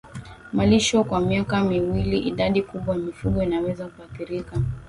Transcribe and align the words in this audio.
malisho 0.53 1.03
kwa 1.03 1.21
miaka 1.21 1.63
miwili 1.63 2.19
Idadi 2.19 2.61
kubwa 2.61 2.95
ya 2.95 3.01
mifugo 3.01 3.43
inaweza 3.43 3.87
kuathirika 3.87 4.61